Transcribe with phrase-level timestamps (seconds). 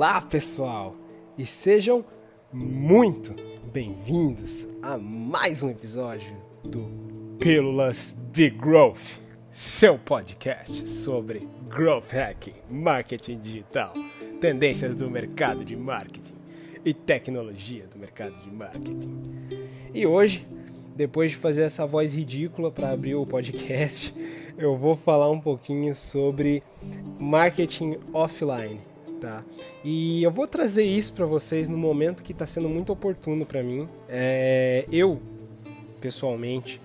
[0.00, 0.96] Olá, pessoal,
[1.36, 2.02] e sejam
[2.50, 3.36] muito
[3.70, 6.34] bem-vindos a mais um episódio
[6.64, 9.18] do Pílulas de Growth,
[9.50, 13.92] seu podcast sobre growth hacking, marketing digital,
[14.40, 16.32] tendências do mercado de marketing
[16.82, 19.20] e tecnologia do mercado de marketing.
[19.92, 20.48] E hoje,
[20.96, 24.14] depois de fazer essa voz ridícula para abrir o podcast,
[24.56, 26.62] eu vou falar um pouquinho sobre
[27.18, 28.88] marketing offline
[29.20, 29.44] tá?
[29.84, 33.62] E eu vou trazer isso para vocês no momento que está sendo muito oportuno para
[33.62, 33.88] mim.
[34.08, 35.20] É, eu,
[36.00, 36.80] pessoalmente,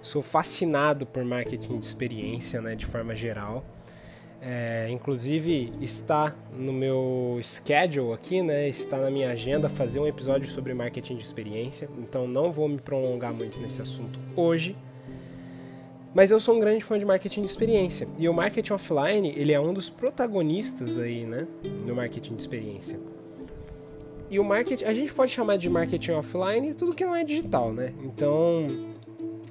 [0.00, 3.64] sou fascinado por marketing de experiência, né, de forma geral.
[4.46, 8.68] É, inclusive está no meu schedule aqui, né?
[8.68, 11.88] Está na minha agenda fazer um episódio sobre marketing de experiência.
[11.96, 14.76] Então não vou me prolongar muito nesse assunto hoje.
[16.14, 18.06] Mas eu sou um grande fã de marketing de experiência.
[18.16, 21.46] E o marketing offline, ele é um dos protagonistas aí, né,
[21.84, 23.00] do marketing de experiência.
[24.30, 27.72] E o marketing, a gente pode chamar de marketing offline tudo que não é digital,
[27.72, 27.92] né?
[28.02, 28.94] Então,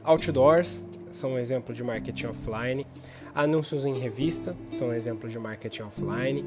[0.04, 2.88] outdoors são um exemplo de marketing offline.
[3.36, 6.46] Anúncios em revista são um exemplo de marketing offline.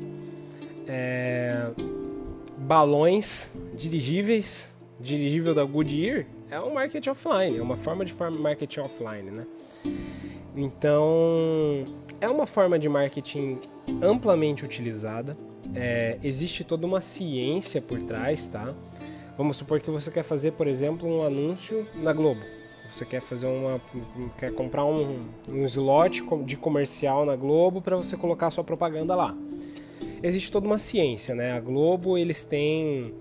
[0.89, 1.71] É,
[2.59, 9.31] balões dirigíveis, dirigível da Goodyear, é um marketing offline, é uma forma de marketing offline,
[9.31, 9.47] né?
[10.57, 11.85] Então,
[12.21, 13.59] é uma forma de marketing
[14.03, 15.37] amplamente utilizada.
[15.75, 18.75] É, existe toda uma ciência por trás, tá?
[19.37, 22.41] Vamos supor que você quer fazer, por exemplo, um anúncio na Globo.
[22.89, 23.75] Você quer fazer uma,
[24.39, 29.37] quer comprar um, um slot de comercial na Globo para você colocar sua propaganda lá.
[30.23, 31.53] Existe toda uma ciência, né?
[31.53, 33.13] A Globo eles têm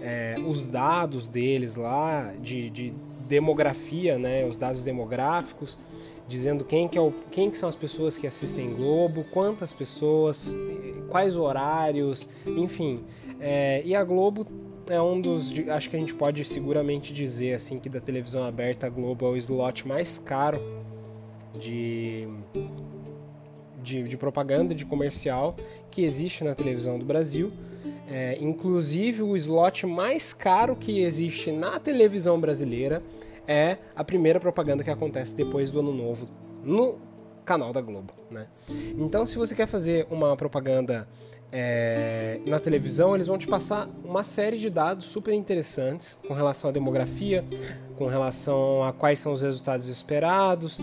[0.00, 2.94] é, os dados deles lá de, de
[3.28, 4.44] demografia, né?
[4.44, 5.78] Os dados demográficos
[6.28, 10.54] dizendo quem que, é o, quem que são as pessoas que assistem Globo, quantas pessoas,
[11.08, 13.02] quais horários, enfim.
[13.40, 14.46] É, e a Globo
[14.88, 18.86] é um dos, acho que a gente pode seguramente dizer assim que da televisão aberta
[18.86, 20.60] a Globo é o slot mais caro
[21.58, 22.28] de,
[23.82, 25.56] de, de propaganda, de comercial
[25.90, 27.50] que existe na televisão do Brasil.
[28.10, 33.02] É, inclusive o slot mais caro que existe na televisão brasileira
[33.46, 36.26] é a primeira propaganda que acontece depois do ano novo
[36.64, 36.98] no
[37.44, 38.46] canal da Globo, né?
[38.98, 41.06] Então, se você quer fazer uma propaganda
[41.50, 46.68] é, na televisão, eles vão te passar uma série de dados super interessantes com relação
[46.68, 47.44] à demografia,
[47.96, 50.78] com relação a quais são os resultados esperados,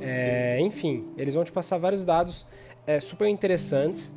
[0.00, 2.46] é, enfim, eles vão te passar vários dados
[2.86, 4.12] é, super interessantes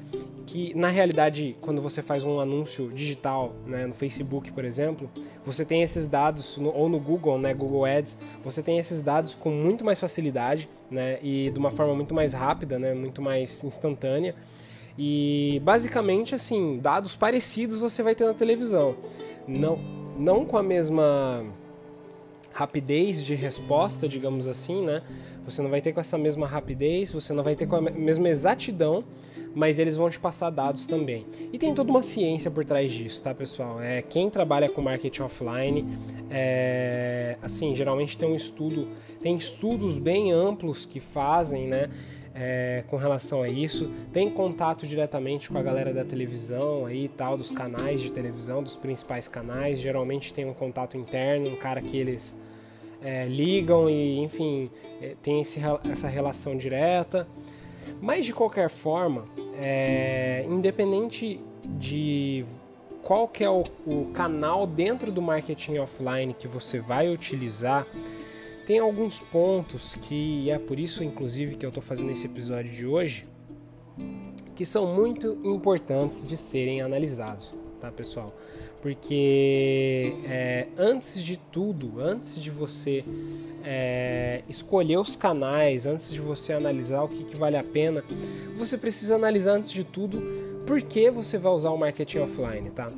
[0.46, 5.10] que na realidade quando você faz um anúncio digital né, no Facebook por exemplo
[5.46, 9.36] você tem esses dados no, ou no Google né Google Ads você tem esses dados
[9.36, 13.64] com muito mais facilidade né e de uma forma muito mais rápida né muito mais
[13.64, 14.36] instantânea.
[14.98, 18.96] E basicamente assim dados parecidos você vai ter na televisão.
[19.48, 19.80] Não
[20.18, 21.44] não com a mesma
[22.52, 25.02] rapidez de resposta digamos assim né
[25.46, 28.30] você não vai ter com essa mesma rapidez você não vai ter com a mesma
[28.30, 29.04] exatidão
[29.56, 31.26] mas eles vão te passar dados também.
[31.52, 33.82] E tem toda uma ciência por trás disso, tá, pessoal?
[33.82, 35.88] É quem trabalha com marketing offline,
[36.30, 38.90] é, assim, geralmente tem um estudo,
[39.22, 41.90] tem estudos bem amplos que fazem, né?
[42.36, 47.38] É, com relação a isso, tem contato diretamente com a galera da televisão aí tal,
[47.38, 49.80] dos canais de televisão, dos principais canais.
[49.80, 52.36] Geralmente tem um contato interno, um cara que eles
[53.04, 54.72] é, ligam e, enfim,
[55.02, 55.60] é, tem esse,
[55.90, 57.28] essa relação direta.
[58.02, 59.26] Mas de qualquer forma,
[59.58, 62.46] é, independente de
[63.02, 67.86] qual que é o, o canal dentro do marketing offline que você vai utilizar,
[68.66, 72.88] tem alguns pontos que é por isso, inclusive, que eu estou fazendo esse episódio de
[72.88, 73.28] hoje,
[74.56, 78.34] que são muito importantes de serem analisados, tá, pessoal?
[78.84, 83.06] Porque é, antes de tudo, antes de você
[83.64, 88.04] é, escolher os canais, antes de você analisar o que, que vale a pena,
[88.58, 90.22] você precisa analisar antes de tudo
[90.68, 92.92] por que você vai usar o marketing offline, tá?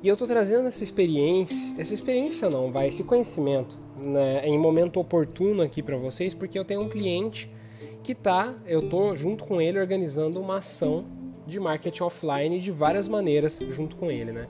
[0.00, 5.00] E eu estou trazendo essa experiência, essa experiência não, vai, esse conhecimento né, em momento
[5.00, 7.50] oportuno aqui para vocês, porque eu tenho um cliente
[8.04, 11.04] que tá, eu tô junto com ele organizando uma ação
[11.48, 14.46] de marketing offline de várias maneiras junto com ele, né?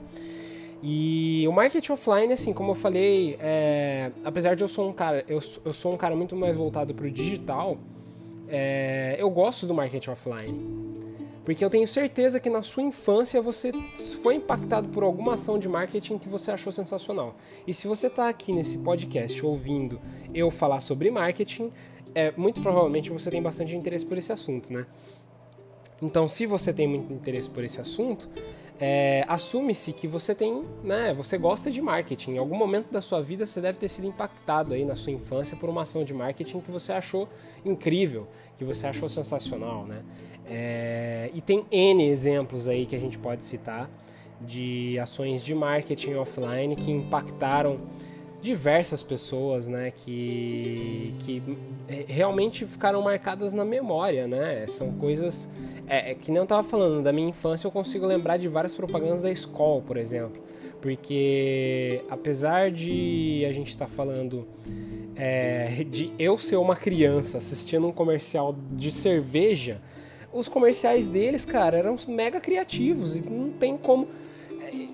[0.85, 5.23] E o marketing offline, assim, como eu falei, é, apesar de eu sou um cara,
[5.29, 7.77] eu, eu sou um cara muito mais voltado para o digital,
[8.49, 10.93] é, eu gosto do marketing offline.
[11.45, 13.71] Porque eu tenho certeza que na sua infância você
[14.21, 17.35] foi impactado por alguma ação de marketing que você achou sensacional.
[17.65, 20.01] E se você está aqui nesse podcast ouvindo
[20.33, 21.71] eu falar sobre marketing,
[22.13, 24.85] é, muito provavelmente você tem bastante interesse por esse assunto, né?
[26.01, 28.29] Então, se você tem muito interesse por esse assunto,
[28.85, 32.31] é, assume-se que você tem, né, você gosta de marketing.
[32.31, 35.55] Em algum momento da sua vida você deve ter sido impactado aí na sua infância
[35.55, 37.29] por uma ação de marketing que você achou
[37.63, 38.27] incrível,
[38.57, 40.03] que você achou sensacional, né?
[40.45, 43.89] É, e tem N exemplos aí que a gente pode citar
[44.41, 47.79] de ações de marketing offline que impactaram
[48.43, 51.41] diversas pessoas, né, que, que
[52.07, 54.67] realmente ficaram marcadas na memória, né?
[54.67, 55.49] São coisas
[55.87, 59.21] é, é que eu estava falando da minha infância, eu consigo lembrar de várias propagandas
[59.21, 60.43] da escola, por exemplo,
[60.81, 64.45] porque apesar de a gente estar tá falando
[65.15, 69.81] é, de eu ser uma criança assistindo um comercial de cerveja,
[70.33, 74.07] os comerciais deles, cara, eram mega criativos e não tem como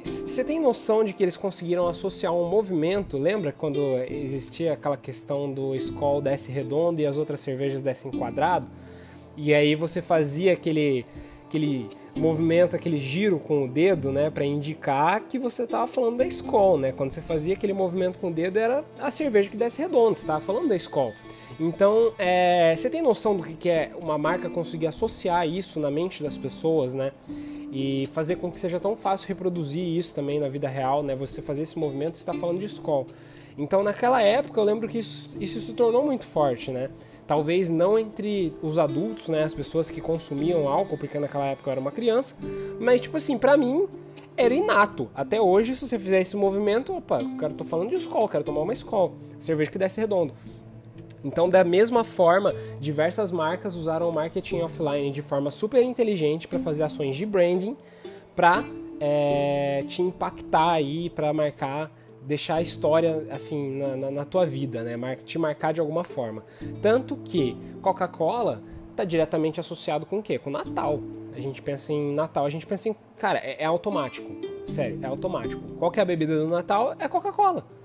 [0.03, 3.17] você tem noção de que eles conseguiram associar um movimento?
[3.17, 3.79] Lembra quando
[4.09, 8.69] existia aquela questão do Skol desce redondo e as outras cervejas descem quadrado?
[9.35, 11.05] E aí você fazia aquele,
[11.47, 16.25] aquele movimento, aquele giro com o dedo, né, para indicar que você estava falando da
[16.25, 16.91] Skol, né?
[16.91, 20.21] Quando você fazia aquele movimento com o dedo era a cerveja que desce redondo, você
[20.21, 21.13] estava falando da Skol.
[21.59, 26.23] Então, é, você tem noção do que é uma marca conseguir associar isso na mente
[26.23, 27.11] das pessoas, né?
[27.71, 31.15] E fazer com que seja tão fácil reproduzir isso também na vida real, né?
[31.15, 33.05] Você fazer esse movimento, está falando de escola.
[33.57, 36.89] Então, naquela época, eu lembro que isso, isso se tornou muito forte, né?
[37.27, 39.43] Talvez não entre os adultos, né?
[39.43, 42.35] As pessoas que consumiam álcool, porque naquela época eu era uma criança,
[42.79, 43.87] mas, tipo assim, pra mim,
[44.35, 45.09] era inato.
[45.13, 48.61] Até hoje, se você fizer esse movimento, opa, cara, tô falando de escola, quero tomar
[48.61, 49.11] uma escola.
[49.37, 50.33] Cerveja que desce redondo.
[51.23, 56.59] Então, da mesma forma, diversas marcas usaram o marketing offline de forma super inteligente para
[56.59, 57.75] fazer ações de branding
[58.35, 58.63] para
[58.99, 64.83] é, te impactar aí, para marcar, deixar a história assim na, na, na, tua vida,
[64.83, 65.15] né?
[65.25, 66.43] Te marcar de alguma forma.
[66.81, 68.61] Tanto que Coca-Cola
[68.91, 70.37] está diretamente associado com o quê?
[70.37, 70.99] Com Natal.
[71.35, 74.29] A gente pensa em Natal, a gente pensa em, cara, é, é automático.
[74.65, 75.61] Sério, é automático.
[75.77, 76.95] Qual que é a bebida do Natal?
[76.99, 77.78] É Coca-Cola.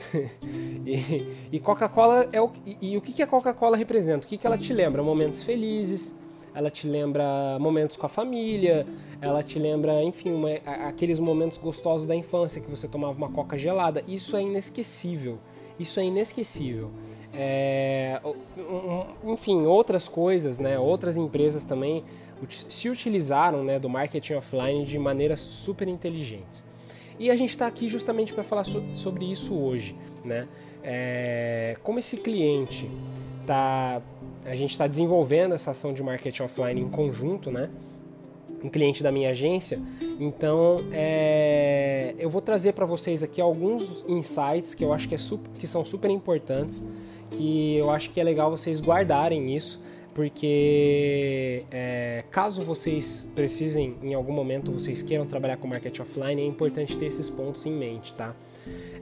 [0.86, 4.26] e, e Coca-Cola é o e, e o que, que a Coca-Cola representa?
[4.26, 5.02] O que, que ela te lembra?
[5.02, 6.18] Momentos felizes,
[6.54, 8.86] ela te lembra momentos com a família,
[9.20, 10.50] ela te lembra, enfim, uma,
[10.88, 14.02] aqueles momentos gostosos da infância que você tomava uma coca gelada.
[14.08, 15.38] Isso é inesquecível.
[15.78, 16.90] Isso é inesquecível.
[17.32, 18.20] É,
[19.24, 22.04] enfim, outras coisas, né, outras empresas também
[22.48, 26.64] se utilizaram né, do marketing offline de maneiras super inteligentes.
[27.20, 29.94] E a gente está aqui justamente para falar so sobre isso hoje,
[30.24, 30.48] né?
[30.82, 32.90] É, como esse cliente
[33.46, 34.00] tá,
[34.46, 37.68] a gente está desenvolvendo essa ação de marketing offline em conjunto, né?
[38.64, 39.78] Um cliente da minha agência,
[40.18, 45.18] então é, eu vou trazer para vocês aqui alguns insights que eu acho que, é
[45.18, 46.88] super, que são super importantes,
[47.32, 49.78] que eu acho que é legal vocês guardarem isso
[50.14, 56.46] porque é, caso vocês precisem, em algum momento, vocês queiram trabalhar com marketing offline, é
[56.46, 58.34] importante ter esses pontos em mente, tá?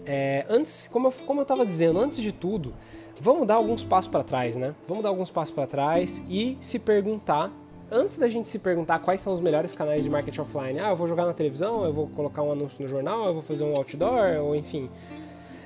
[0.05, 2.75] É, antes, como eu, como eu estava dizendo, antes de tudo,
[3.21, 4.75] vamos dar alguns passos para trás, né?
[4.87, 7.51] Vamos dar alguns passos para trás e se perguntar,
[7.91, 10.97] antes da gente se perguntar quais são os melhores canais de marketing offline, ah, eu
[10.97, 13.75] vou jogar na televisão, eu vou colocar um anúncio no jornal, eu vou fazer um
[13.75, 14.91] outdoor, ou enfim.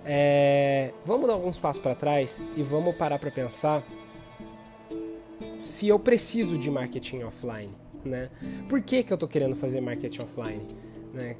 [0.04, 3.84] É, vamos dar alguns passos para trás e vamos parar para pensar
[5.62, 7.70] se eu preciso de marketing offline,
[8.04, 8.30] né?
[8.68, 10.62] Por que, que eu estou querendo fazer marketing offline?
[11.12, 11.36] Né?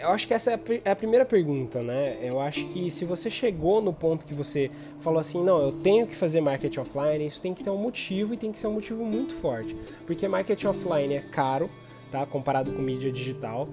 [0.00, 2.18] Eu acho que essa é a primeira pergunta, né?
[2.22, 6.06] Eu acho que se você chegou no ponto que você falou assim, não, eu tenho
[6.06, 8.72] que fazer marketing offline, isso tem que ter um motivo e tem que ser um
[8.72, 11.70] motivo muito forte, porque marketing offline é caro,
[12.10, 12.24] tá?
[12.24, 13.68] Comparado com mídia digital.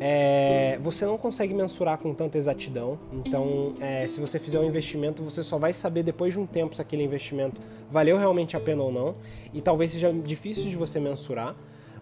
[0.00, 2.98] É, você não consegue mensurar com tanta exatidão.
[3.12, 6.74] Então, é, se você fizer um investimento, você só vai saber depois de um tempo
[6.74, 7.60] se aquele investimento
[7.92, 9.14] valeu realmente a pena ou não.
[9.52, 11.54] E talvez seja difícil de você mensurar.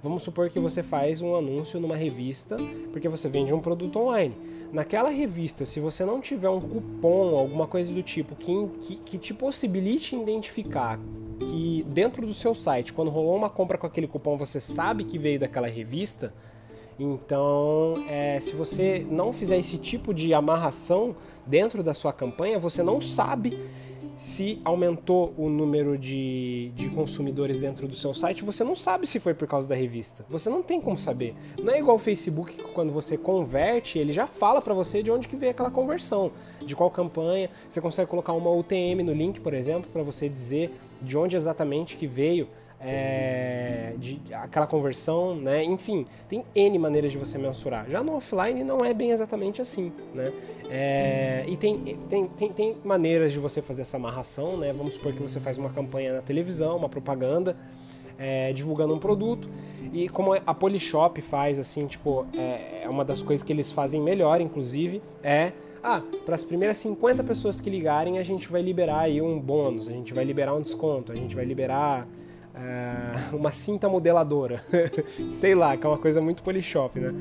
[0.02, 2.56] Vamos supor que você faz um anúncio numa revista
[2.92, 4.34] porque você vende um produto online.
[4.72, 9.18] Naquela revista, se você não tiver um cupom, alguma coisa do tipo que, que, que
[9.18, 10.98] te possibilite identificar
[11.40, 15.18] que dentro do seu site, quando rolou uma compra com aquele cupom, você sabe que
[15.18, 16.32] veio daquela revista,
[17.02, 21.16] então, é, se você não fizer esse tipo de amarração
[21.46, 23.58] dentro da sua campanha, você não sabe
[24.20, 29.18] se aumentou o número de, de consumidores dentro do seu site, você não sabe se
[29.18, 30.26] foi por causa da revista.
[30.28, 31.34] Você não tem como saber.
[31.58, 35.26] Não é igual o Facebook quando você converte, ele já fala para você de onde
[35.26, 37.48] que veio aquela conversão, de qual campanha.
[37.66, 41.96] Você consegue colocar uma UTM no link, por exemplo, para você dizer de onde exatamente
[41.96, 42.46] que veio
[42.80, 45.62] é, de, aquela conversão, né?
[45.62, 47.88] Enfim, tem N maneiras de você mensurar.
[47.90, 50.32] Já no offline não é bem exatamente assim, né?
[50.70, 54.72] É, e tem, tem, tem, tem, maneiras de você fazer essa amarração, né?
[54.72, 57.54] Vamos supor que você faz uma campanha na televisão, uma propaganda,
[58.18, 59.48] é, divulgando um produto.
[59.92, 64.00] E como a Polishop faz, assim, tipo, é, é uma das coisas que eles fazem
[64.00, 69.00] melhor, inclusive, é ah, para as primeiras 50 pessoas que ligarem, a gente vai liberar
[69.00, 72.06] aí um bônus, a gente vai liberar um desconto, a gente vai liberar
[72.54, 74.62] uh, uma cinta modeladora.
[75.30, 77.14] Sei lá, que é uma coisa muito Polishop, né?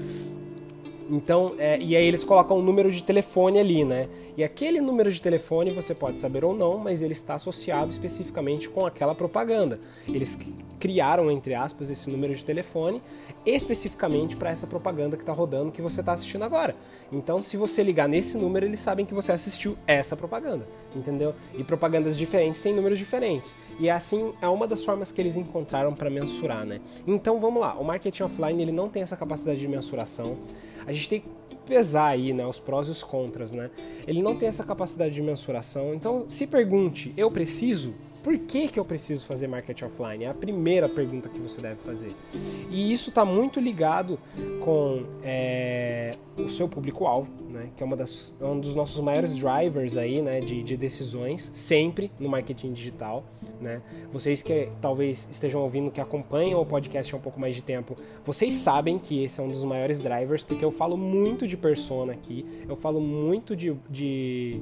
[1.11, 4.07] Então, é, e aí eles colocam um número de telefone ali, né?
[4.37, 8.69] E aquele número de telefone você pode saber ou não, mas ele está associado especificamente
[8.69, 9.79] com aquela propaganda.
[10.07, 10.37] Eles
[10.79, 13.01] criaram, entre aspas, esse número de telefone
[13.45, 16.75] especificamente para essa propaganda que está rodando que você está assistindo agora.
[17.11, 21.33] Então, se você ligar nesse número, eles sabem que você assistiu essa propaganda, entendeu?
[21.57, 23.55] E propagandas diferentes têm números diferentes.
[23.79, 26.79] E é assim é uma das formas que eles encontraram para mensurar, né?
[27.07, 27.73] Então, vamos lá.
[27.75, 30.37] O marketing offline ele não tem essa capacidade de mensuração.
[30.85, 31.23] A gente tem
[31.69, 33.69] pesar aí, né, os prós e os contras, né?
[34.07, 35.93] Ele não tem essa capacidade de mensuração.
[35.93, 37.93] Então, se pergunte, eu preciso?
[38.23, 40.23] Por que, que eu preciso fazer marketing offline?
[40.23, 42.15] É a primeira pergunta que você deve fazer.
[42.69, 44.19] E isso está muito ligado
[44.61, 47.69] com é, o seu público-alvo, né?
[47.77, 50.39] Que é uma das, é um dos nossos maiores drivers aí, né?
[50.41, 53.23] De, de decisões, sempre no marketing digital.
[53.61, 53.81] Né?
[54.11, 57.97] Vocês que talvez estejam ouvindo, que acompanham o podcast há um pouco mais de tempo,
[58.23, 62.13] vocês sabem que esse é um dos maiores drivers, porque eu falo muito de persona
[62.13, 64.61] aqui, eu falo muito de, de,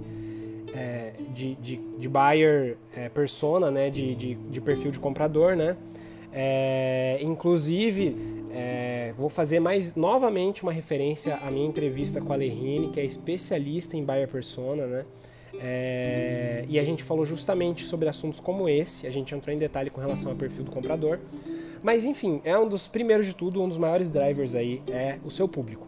[0.74, 3.90] é, de, de, de, buyer é, persona, né?
[3.90, 5.56] de, de, de, perfil de comprador.
[5.56, 5.78] Né?
[6.34, 8.16] É, inclusive,
[8.52, 13.06] é, vou fazer mais novamente uma referência à minha entrevista com a Lerine, que é
[13.06, 14.88] especialista em buyer persona.
[14.88, 15.06] Né?
[15.60, 19.90] É, e a gente falou justamente sobre assuntos como esse, a gente entrou em detalhe
[19.90, 21.20] com relação ao perfil do comprador.
[21.84, 25.32] Mas enfim, é um dos primeiros de tudo, um dos maiores drivers aí é o
[25.32, 25.88] seu público,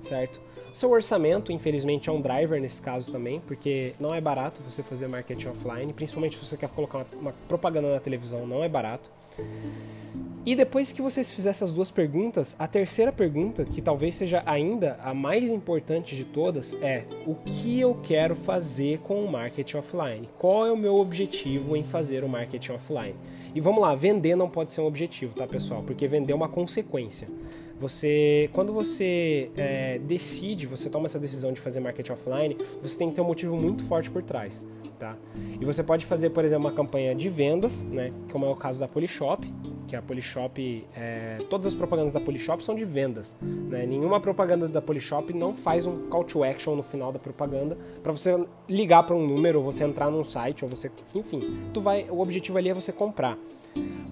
[0.00, 0.40] certo?
[0.72, 4.82] O seu orçamento, infelizmente, é um driver nesse caso também, porque não é barato você
[4.82, 8.68] fazer marketing offline, principalmente se você quer colocar uma, uma propaganda na televisão, não é
[8.68, 9.10] barato.
[10.46, 14.98] E depois que vocês fizerem essas duas perguntas, a terceira pergunta, que talvez seja ainda
[15.02, 20.28] a mais importante de todas, é: o que eu quero fazer com o marketing offline?
[20.38, 23.14] Qual é o meu objetivo em fazer o marketing offline?
[23.54, 25.82] E vamos lá, vender não pode ser um objetivo, tá, pessoal?
[25.82, 27.26] Porque vender é uma consequência.
[27.84, 33.10] Você, quando você é, decide, você toma essa decisão de fazer marketing offline, você tem
[33.10, 34.64] que ter um motivo muito forte por trás
[34.98, 35.16] tá?
[35.60, 38.10] E você pode fazer, por exemplo, uma campanha de vendas, né?
[38.32, 39.46] Como é o caso da Polishop,
[39.86, 43.84] que a Polishop, é, todas as propagandas da Polishop são de vendas, né?
[43.84, 48.12] Nenhuma propaganda da Polishop não faz um call to action no final da propaganda para
[48.12, 52.08] você ligar para um número, ou você entrar num site, ou você, enfim, tu vai,
[52.08, 53.36] o objetivo ali é você comprar.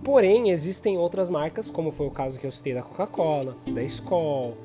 [0.04, 4.56] Porém, existem outras marcas, como foi o caso que eu citei da Coca-Cola, da Skol,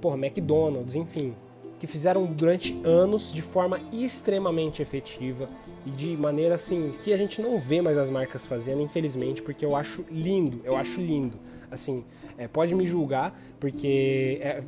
[0.00, 1.34] porra, McDonald's, enfim,
[1.78, 5.48] que fizeram durante anos de forma extremamente efetiva
[5.84, 9.64] e de maneira assim que a gente não vê mais as marcas fazendo, infelizmente, porque
[9.64, 11.36] eu acho lindo, eu acho lindo.
[11.70, 12.04] Assim,
[12.38, 14.62] é, pode me julgar, porque é,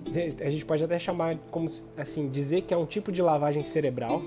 [0.44, 1.66] a gente pode até chamar como
[1.96, 4.22] assim dizer que é um tipo de lavagem cerebral,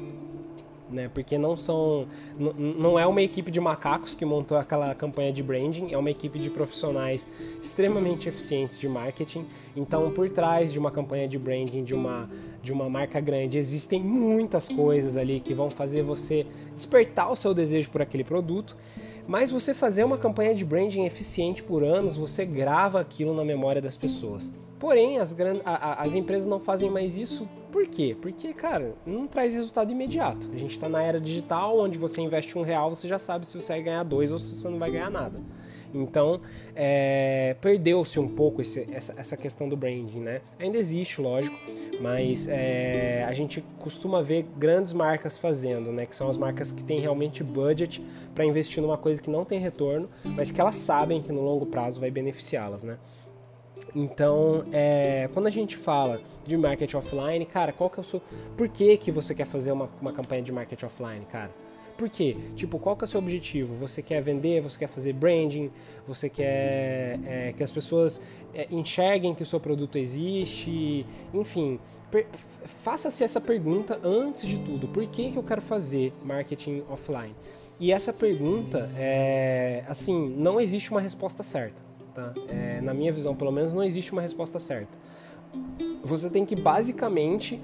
[0.91, 1.09] né?
[1.13, 2.07] Porque não são,
[2.37, 6.39] não é uma equipe de macacos que montou aquela campanha de branding, é uma equipe
[6.39, 7.27] de profissionais
[7.61, 9.45] extremamente eficientes de marketing.
[9.75, 12.29] Então, por trás de uma campanha de branding de uma
[12.61, 16.45] de uma marca grande, existem muitas coisas ali que vão fazer você
[16.75, 18.77] despertar o seu desejo por aquele produto.
[19.27, 23.81] Mas você fazer uma campanha de branding eficiente por anos, você grava aquilo na memória
[23.81, 24.51] das pessoas.
[24.79, 27.47] Porém, as, as empresas não fazem mais isso.
[27.71, 28.15] Por quê?
[28.21, 30.49] Porque, cara, não traz resultado imediato.
[30.53, 33.59] A gente está na era digital, onde você investe um real, você já sabe se
[33.59, 35.39] você vai ganhar dois ou se você não vai ganhar nada.
[35.93, 36.39] Então,
[36.75, 40.41] é, perdeu-se um pouco esse, essa, essa, questão do branding, né?
[40.59, 41.55] Ainda existe, lógico,
[41.99, 46.05] mas é, a gente costuma ver grandes marcas fazendo, né?
[46.05, 48.01] Que são as marcas que têm realmente budget
[48.33, 51.65] para investir numa coisa que não tem retorno, mas que elas sabem que no longo
[51.65, 52.97] prazo vai beneficiá-las, né?
[53.95, 58.21] Então, é, quando a gente fala de marketing offline, cara, qual que é o seu.
[58.55, 61.51] Por que, que você quer fazer uma, uma campanha de marketing offline, cara?
[61.97, 62.35] Por quê?
[62.55, 63.75] Tipo, qual que é o seu objetivo?
[63.75, 65.69] Você quer vender, você quer fazer branding,
[66.07, 68.19] você quer é, que as pessoas
[68.55, 71.79] é, enxerguem que o seu produto existe, enfim.
[72.65, 74.87] Faça-se essa pergunta antes de tudo.
[74.87, 77.35] Por que, que eu quero fazer marketing offline?
[77.79, 82.33] E essa pergunta, é, assim, não existe uma resposta certa Tá?
[82.47, 84.97] É, na minha visão, pelo menos, não existe uma resposta certa.
[86.03, 87.61] Você tem que basicamente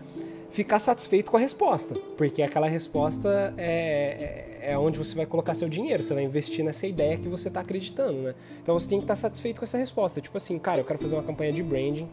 [0.50, 5.54] ficar satisfeito com a resposta, porque aquela resposta é, é, é onde você vai colocar
[5.54, 8.36] seu dinheiro, você vai investir nessa ideia que você está acreditando, né?
[8.62, 10.22] Então você tem que estar satisfeito com essa resposta.
[10.22, 12.08] Tipo assim, cara, eu quero fazer uma campanha de branding,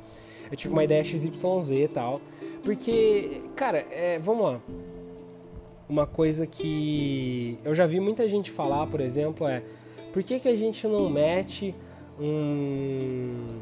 [0.51, 2.21] eu tive uma ideia XYZ e tal,
[2.63, 4.61] porque, cara, é, vamos lá.
[5.89, 9.63] Uma coisa que eu já vi muita gente falar, por exemplo, é
[10.13, 11.75] Por que, que a gente não mete
[12.21, 13.61] um,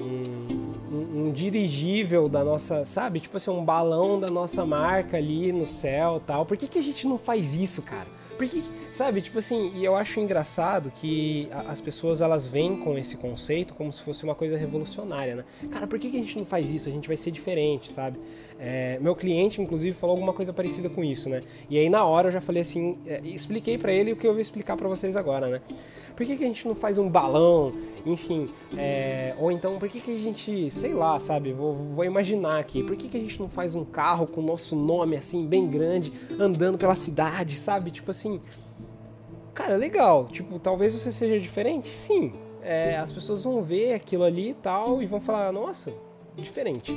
[0.00, 3.20] um, um, dirigível da nossa, sabe?
[3.20, 6.44] Tipo assim, um balão da nossa marca ali no céu tal.
[6.44, 8.08] Por que, que a gente não faz isso, cara?
[8.36, 13.16] Porque, sabe, tipo assim, e eu acho engraçado que as pessoas elas vêm com esse
[13.16, 15.44] conceito como se fosse uma coisa revolucionária, né?
[15.70, 16.88] Cara, por que, que a gente não faz isso?
[16.88, 18.18] A gente vai ser diferente, sabe?
[18.58, 21.42] É, meu cliente, inclusive, falou alguma coisa parecida com isso, né?
[21.68, 24.32] E aí na hora eu já falei assim, é, expliquei para ele o que eu
[24.32, 25.60] vou explicar para vocês agora, né?
[26.16, 27.72] Por que, que a gente não faz um balão,
[28.04, 31.52] enfim, é, ou então por que, que a gente, sei lá, sabe?
[31.52, 34.44] Vou, vou imaginar aqui, por que, que a gente não faz um carro com o
[34.44, 37.90] nosso nome assim bem grande, andando pela cidade, sabe?
[37.90, 38.40] Tipo assim,
[39.54, 40.26] cara, legal.
[40.26, 42.32] Tipo, talvez você seja diferente, sim.
[42.62, 45.92] É, as pessoas vão ver aquilo ali e tal e vão falar, nossa,
[46.36, 46.94] diferente.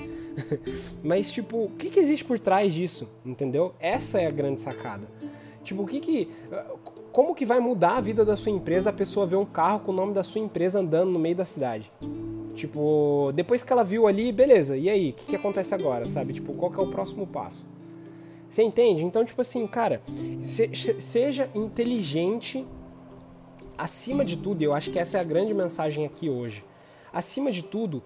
[1.03, 3.07] Mas, tipo, o que, que existe por trás disso?
[3.25, 3.73] Entendeu?
[3.79, 5.07] Essa é a grande sacada.
[5.63, 6.29] Tipo, o que que.
[7.11, 9.91] Como que vai mudar a vida da sua empresa a pessoa ver um carro com
[9.91, 11.89] o nome da sua empresa andando no meio da cidade?
[12.55, 15.09] Tipo, depois que ela viu ali, beleza, e aí?
[15.11, 16.33] O que, que acontece agora, sabe?
[16.33, 17.67] Tipo, qual que é o próximo passo?
[18.49, 19.03] Você entende?
[19.03, 20.01] Então, tipo assim, cara,
[20.43, 22.65] se, seja inteligente
[23.77, 26.63] acima de tudo, eu acho que essa é a grande mensagem aqui hoje.
[27.11, 28.01] Acima de tudo,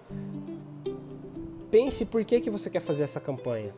[1.70, 3.72] pense por que, que você quer fazer essa campanha.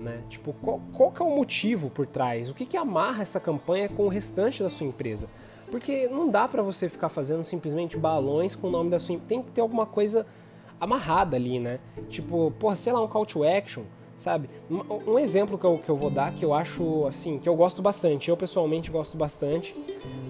[0.00, 0.22] Né?
[0.28, 2.50] Tipo, qual, qual que é o motivo por trás?
[2.50, 5.28] O que, que amarra essa campanha com o restante da sua empresa?
[5.70, 9.28] Porque não dá para você ficar fazendo simplesmente balões com o nome da sua empresa.
[9.28, 10.26] Tem que ter alguma coisa
[10.80, 11.80] amarrada ali, né?
[12.08, 13.82] Tipo, porra, sei lá, um call to action,
[14.16, 14.48] sabe?
[14.70, 17.56] Um, um exemplo que eu, que eu vou dar que eu acho, assim, que eu
[17.56, 18.30] gosto bastante.
[18.30, 19.74] Eu pessoalmente gosto bastante.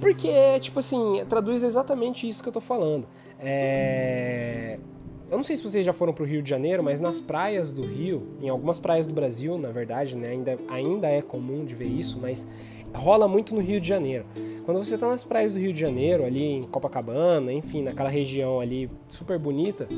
[0.01, 3.07] Porque, tipo assim, traduz exatamente isso que eu tô falando.
[3.39, 4.81] É
[5.35, 7.73] eu não sei se vocês já foram para o Rio de Janeiro, mas nas praias
[7.73, 11.75] do Rio, em algumas praias do Brasil, na verdade, né, ainda, ainda é comum de
[11.75, 12.49] ver isso, mas
[12.95, 14.25] rola muito no Rio de Janeiro.
[14.65, 18.61] Quando você está nas praias do Rio de Janeiro, ali em Copacabana, enfim, naquela região
[18.61, 19.89] ali super bonita,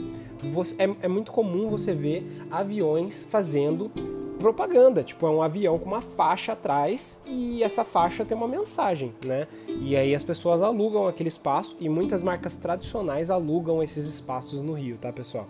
[0.42, 3.92] você, é, é muito comum você ver aviões fazendo
[4.38, 9.12] propaganda, tipo, é um avião com uma faixa atrás e essa faixa tem uma mensagem,
[9.24, 9.46] né?
[9.68, 14.72] E aí as pessoas alugam aquele espaço e muitas marcas tradicionais alugam esses espaços no
[14.72, 15.46] Rio, tá, pessoal?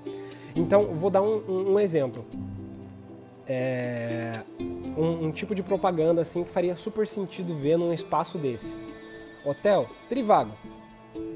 [0.55, 2.25] Então, vou dar um, um, um exemplo.
[3.49, 4.43] É,
[4.97, 8.77] um, um, tipo de propaganda assim que faria super sentido ver num espaço desse.
[9.45, 10.53] Hotel Trivago.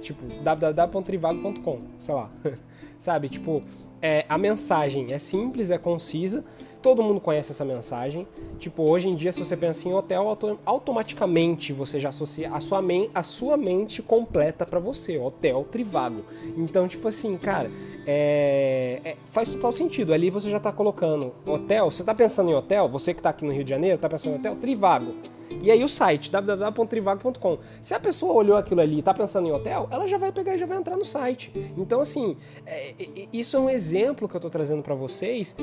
[0.01, 2.31] Tipo, www.trivago.com, sei lá.
[2.99, 3.63] Sabe, tipo,
[4.03, 6.43] é, a mensagem é simples, é concisa,
[6.83, 8.27] todo mundo conhece essa mensagem.
[8.59, 12.61] Tipo, hoje em dia, se você pensa em hotel, auto automaticamente você já associa a
[12.61, 12.83] sua,
[13.15, 16.25] a sua mente completa para você, hotel Trivago.
[16.57, 17.71] Então, tipo assim, cara,
[18.07, 20.13] é, é, faz total sentido.
[20.13, 23.45] Ali você já tá colocando hotel, você tá pensando em hotel, você que tá aqui
[23.45, 25.15] no Rio de Janeiro, tá pensando em hotel Trivago.
[25.63, 27.59] E aí o site, www.trivago.com.
[27.83, 30.55] Se a pessoa olhou aquilo ali e tá pensando em hotel, ela já vai pegar
[30.55, 31.53] e já vai entrar no site.
[31.77, 32.95] Então, assim, é,
[33.33, 35.57] isso é um exemplo que eu tô trazendo para vocês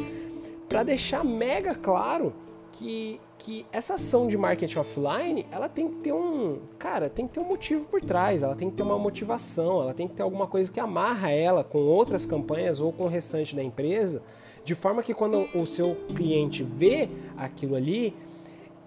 [0.67, 2.33] para deixar mega claro
[2.73, 7.33] que, que essa ação de marketing offline, ela tem que ter um, cara, tem que
[7.33, 10.21] ter um motivo por trás, ela tem que ter uma motivação, ela tem que ter
[10.21, 14.21] alguma coisa que amarra ela com outras campanhas ou com o restante da empresa,
[14.63, 18.13] de forma que quando o seu cliente vê aquilo ali,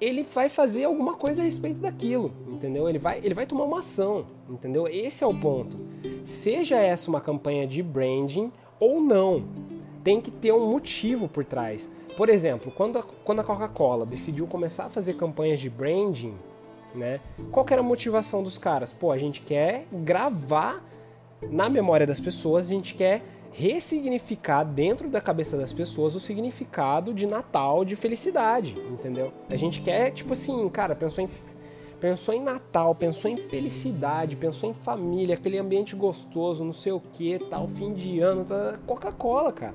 [0.01, 2.89] ele vai fazer alguma coisa a respeito daquilo, entendeu?
[2.89, 4.89] Ele vai, ele vai tomar uma ação, entendeu?
[4.89, 5.79] Esse é o ponto.
[6.25, 9.45] Seja essa uma campanha de branding ou não,
[10.03, 11.91] tem que ter um motivo por trás.
[12.17, 16.35] Por exemplo, quando a, quando a Coca-Cola decidiu começar a fazer campanhas de branding,
[16.95, 17.21] né?
[17.51, 18.93] Qual era a motivação dos caras?
[18.93, 20.85] Pô, a gente quer gravar
[21.43, 27.13] na memória das pessoas, a gente quer ressignificar dentro da cabeça das pessoas o significado
[27.13, 29.33] de Natal, de felicidade, entendeu?
[29.49, 31.29] A gente quer, tipo assim, cara, pensou em
[32.01, 37.01] pensou em Natal, pensou em felicidade, pensou em família, aquele ambiente gostoso, não sei o
[37.13, 39.75] que, tal, fim de ano, tá, Coca-Cola, cara.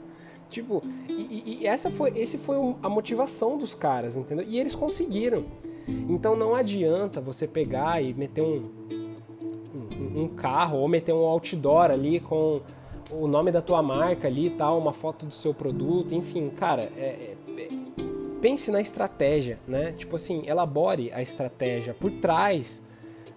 [0.49, 4.45] Tipo, e, e, essa foi, esse foi a motivação dos caras, entendeu?
[4.47, 5.45] E eles conseguiram.
[5.87, 8.69] Então não adianta você pegar e meter um,
[9.75, 12.61] um, um carro ou meter um outdoor ali com
[13.11, 16.91] o nome da tua marca ali e tal, uma foto do seu produto, enfim, cara,
[16.97, 17.69] é, é,
[18.41, 19.91] pense na estratégia, né?
[19.91, 22.81] Tipo assim, elabore a estratégia por trás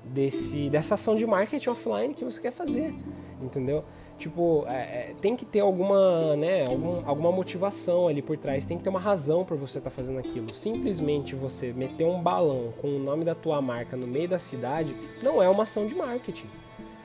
[0.05, 2.95] desse, dessa ação de marketing offline que você quer fazer,
[3.43, 3.85] entendeu?
[4.19, 8.77] Tipo, é, é, tem que ter alguma, né, algum, alguma motivação ali por trás, tem
[8.77, 10.53] que ter uma razão por você estar tá fazendo aquilo.
[10.53, 14.95] Simplesmente você meter um balão com o nome da tua marca no meio da cidade
[15.23, 16.47] não é uma ação de marketing.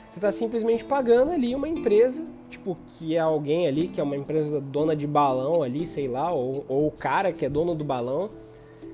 [0.09, 4.15] Você está simplesmente pagando ali uma empresa, tipo, que é alguém ali, que é uma
[4.15, 7.83] empresa dona de balão ali, sei lá, ou, ou o cara que é dono do
[7.83, 8.27] balão,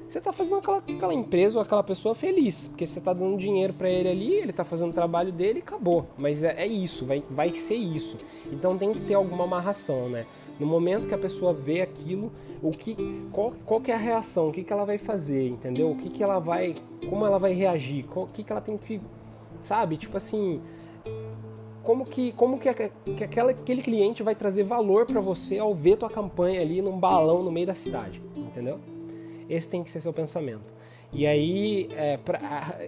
[0.09, 3.73] você está fazendo aquela, aquela, empresa ou aquela pessoa feliz, porque você está dando dinheiro
[3.73, 6.07] para ele ali, ele está fazendo o trabalho dele e acabou.
[6.17, 8.17] Mas é, é, isso, vai, vai ser isso.
[8.51, 10.25] Então tem que ter alguma amarração, né?
[10.59, 12.95] No momento que a pessoa vê aquilo, o que,
[13.31, 15.91] qual, qual que é a reação, o que, que ela vai fazer, entendeu?
[15.91, 16.75] O que, que ela vai,
[17.07, 18.99] como ela vai reagir, o que, que ela tem que,
[19.61, 19.95] sabe?
[19.95, 20.59] Tipo assim,
[21.83, 22.73] como que, como que,
[23.15, 26.97] que aquela, aquele cliente vai trazer valor para você ao ver tua campanha ali num
[26.97, 28.79] balão no meio da cidade, entendeu?
[29.49, 30.73] Esse tem que ser seu pensamento.
[31.11, 32.39] E aí, é, pra,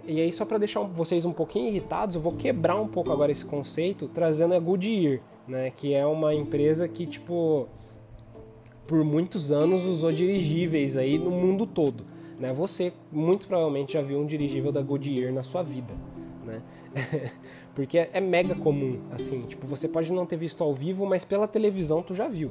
[0.06, 3.32] e aí só para deixar vocês um pouquinho irritados, eu vou quebrar um pouco agora
[3.32, 7.68] esse conceito, trazendo a Goodyear, né, que é uma empresa que tipo
[8.86, 12.04] por muitos anos usou dirigíveis aí no mundo todo.
[12.38, 12.52] Né?
[12.52, 15.94] Você muito provavelmente já viu um dirigível da Goodyear na sua vida.
[16.44, 16.62] Né?
[17.74, 21.24] Porque é, é, mega comum, assim, tipo, você pode não ter visto ao vivo, mas
[21.24, 22.50] pela televisão tu já viu,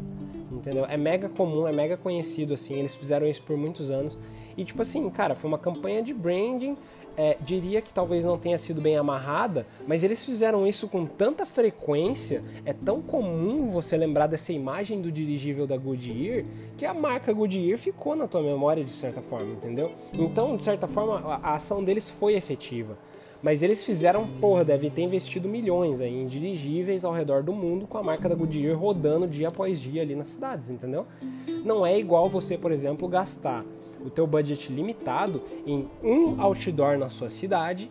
[0.52, 0.86] entendeu?
[0.86, 4.18] É mega comum, é mega conhecido, assim, eles fizeram isso por muitos anos.
[4.58, 6.76] E, tipo assim, cara, foi uma campanha de branding,
[7.16, 11.46] é, diria que talvez não tenha sido bem amarrada, mas eles fizeram isso com tanta
[11.46, 16.46] frequência, é tão comum você lembrar dessa imagem do dirigível da Goodyear,
[16.78, 19.92] que a marca Goodyear ficou na tua memória de certa forma, entendeu?
[20.14, 22.98] Então, de certa forma, a, a ação deles foi efetiva.
[23.42, 27.88] Mas eles fizeram, porra, deve ter investido milhões aí em dirigíveis ao redor do mundo
[27.88, 31.06] com a marca da Goodyear rodando dia após dia ali nas cidades, entendeu?
[31.66, 33.66] Não é igual você, por exemplo, gastar
[34.06, 37.90] o teu budget limitado em um outdoor na sua cidade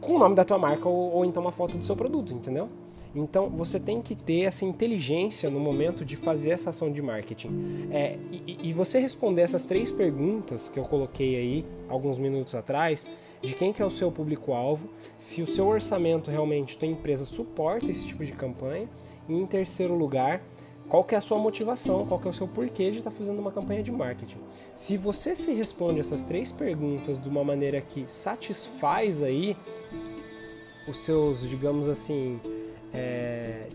[0.00, 2.68] com o nome da tua marca ou, ou então uma foto do seu produto, entendeu?
[3.14, 7.88] Então você tem que ter essa inteligência no momento de fazer essa ação de marketing.
[7.90, 13.06] É, e, e, você responder essas três perguntas que eu coloquei aí alguns minutos atrás,
[13.42, 17.90] de quem que é o seu público-alvo, se o seu orçamento realmente, tua empresa suporta
[17.90, 18.88] esse tipo de campanha,
[19.28, 20.42] e em terceiro lugar,
[20.88, 23.16] qual que é a sua motivação, qual que é o seu porquê de estar tá
[23.16, 24.38] fazendo uma campanha de marketing.
[24.74, 29.56] Se você se responde essas três perguntas de uma maneira que satisfaz aí
[30.88, 32.40] os seus, digamos assim,
[32.92, 33.68] é,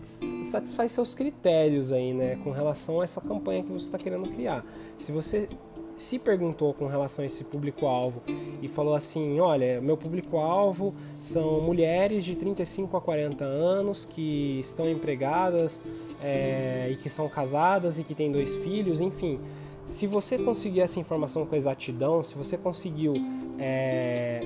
[0.44, 4.64] satisfaz seus critérios aí, né, com relação a essa campanha que você está querendo criar.
[4.98, 5.48] Se você
[5.96, 8.22] se perguntou com relação a esse público-alvo
[8.60, 14.88] e falou assim: olha, meu público-alvo são mulheres de 35 a 40 anos que estão
[14.88, 15.82] empregadas
[16.22, 19.40] é, e que são casadas e que têm dois filhos, enfim.
[19.84, 23.14] Se você conseguir essa informação com exatidão, se você conseguiu
[23.58, 24.40] é,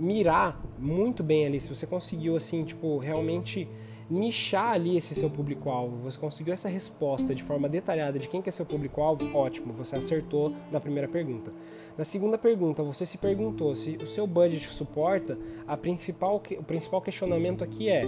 [0.00, 3.68] mirar muito bem ali, se você conseguiu assim, tipo, realmente
[4.10, 8.48] nichar ali esse seu público-alvo, você conseguiu essa resposta de forma detalhada de quem que
[8.48, 11.52] é seu público-alvo, ótimo, você acertou na primeira pergunta.
[11.98, 17.00] Na segunda pergunta, você se perguntou se o seu budget suporta, a principal, o principal
[17.00, 18.04] questionamento aqui é,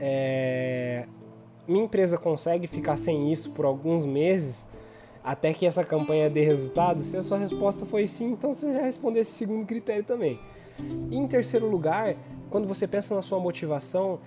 [0.00, 1.06] é
[1.66, 4.66] minha empresa consegue ficar sem isso por alguns meses
[5.22, 7.02] até que essa campanha dê resultado?
[7.02, 10.40] Se a sua resposta foi sim, então você já respondeu esse segundo critério também.
[11.10, 12.16] E em terceiro lugar,
[12.50, 14.18] quando você pensa na sua motivação,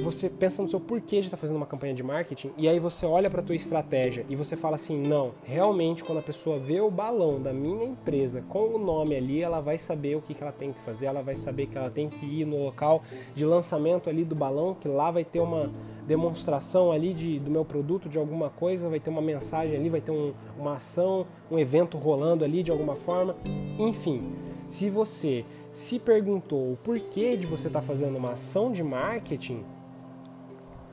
[0.00, 2.78] você pensa no seu porquê de estar tá fazendo uma campanha de marketing e aí
[2.78, 6.58] você olha para a tua estratégia e você fala assim, não, realmente quando a pessoa
[6.58, 10.34] vê o balão da minha empresa com o nome ali, ela vai saber o que,
[10.34, 13.02] que ela tem que fazer, ela vai saber que ela tem que ir no local
[13.34, 15.70] de lançamento ali do balão, que lá vai ter uma
[16.06, 20.00] demonstração ali de, do meu produto, de alguma coisa, vai ter uma mensagem ali, vai
[20.00, 23.36] ter um, uma ação, um evento rolando ali de alguma forma,
[23.78, 24.32] enfim.
[24.68, 29.64] Se você se perguntou o porquê de você estar tá fazendo uma ação de marketing,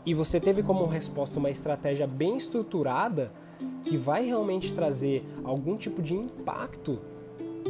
[0.08, 3.30] e você teve como resposta uma estratégia bem estruturada
[3.84, 6.98] que vai realmente trazer algum tipo de impacto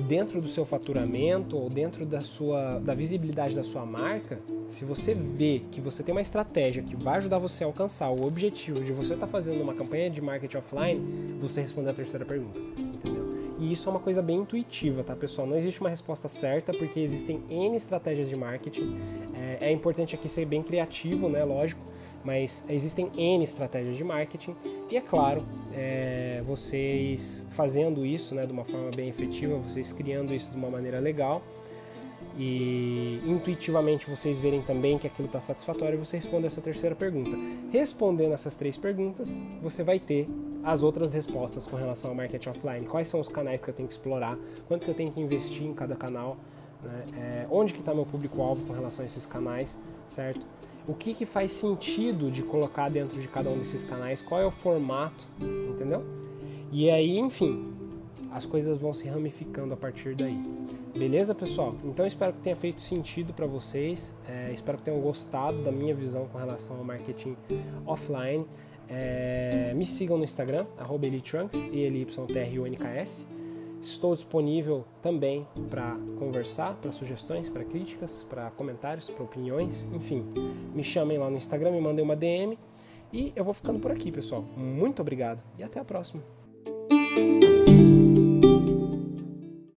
[0.07, 5.15] dentro do seu faturamento ou dentro da sua da visibilidade da sua marca, se você
[5.15, 8.91] vê que você tem uma estratégia que vai ajudar você a alcançar o objetivo de
[8.91, 13.25] você estar tá fazendo uma campanha de marketing offline, você responde a terceira pergunta, entendeu?
[13.57, 15.47] E isso é uma coisa bem intuitiva, tá, pessoal?
[15.47, 18.95] Não existe uma resposta certa porque existem N estratégias de marketing.
[19.33, 21.43] É, é importante aqui ser bem criativo, né?
[21.43, 21.96] Lógico
[22.27, 24.53] mas existem N estratégias de marketing
[24.91, 30.33] e é claro, é, vocês fazendo isso né, de uma forma bem efetiva, vocês criando
[30.33, 31.41] isso de uma maneira legal
[32.37, 37.37] e intuitivamente vocês verem também que aquilo está satisfatório, você responde essa terceira pergunta.
[37.71, 40.27] Respondendo essas três perguntas, você vai ter
[40.65, 42.85] as outras respostas com relação ao marketing offline.
[42.87, 44.37] Quais são os canais que eu tenho que explorar?
[44.67, 46.35] Quanto que eu tenho que investir em cada canal?
[46.83, 47.05] Né?
[47.17, 50.45] É, onde que está meu público-alvo com relação a esses canais, certo?
[50.87, 54.45] O que, que faz sentido de colocar dentro de cada um desses canais, qual é
[54.45, 55.25] o formato,
[55.69, 56.03] entendeu?
[56.71, 57.73] E aí, enfim,
[58.31, 60.39] as coisas vão se ramificando a partir daí.
[60.95, 61.75] Beleza, pessoal?
[61.83, 64.15] Então espero que tenha feito sentido para vocês.
[64.27, 67.35] É, espero que tenham gostado da minha visão com relação ao marketing
[67.85, 68.45] offline.
[68.89, 73.27] É, me sigam no Instagram, arroba Elitrunks, E-L-Y-T-R-U-N-K-S.
[73.87, 80.25] Estou disponível também para conversar, para sugestões, para críticas, para comentários, para opiniões, enfim.
[80.75, 82.59] Me chamem lá no Instagram, me mandem uma DM
[83.13, 84.43] e eu vou ficando por aqui, pessoal.
[84.57, 86.21] Muito obrigado e até a próxima.